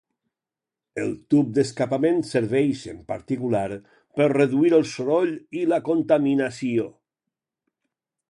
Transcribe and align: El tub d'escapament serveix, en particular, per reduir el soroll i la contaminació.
El 1.01 1.11
tub 1.33 1.49
d'escapament 1.57 2.21
serveix, 2.29 2.79
en 2.93 3.03
particular, 3.11 3.61
per 4.21 4.27
reduir 4.33 4.73
el 4.79 4.87
soroll 4.93 5.37
i 5.61 5.67
la 5.75 5.81
contaminació. 5.91 6.89